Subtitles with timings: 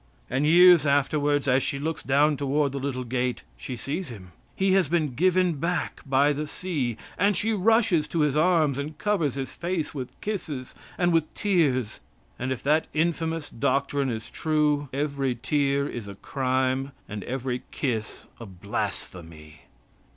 [0.31, 4.71] And years afterwards as she looks down toward the little gate, she sees him; he
[4.71, 9.35] has been given back by the sea, and she rushes to his arms and covers
[9.35, 11.99] his face with kisses, and with tears.
[12.39, 18.25] And if that infamous doctrine is true, every tear is a crime, and every kiss
[18.39, 19.65] a blasphemy.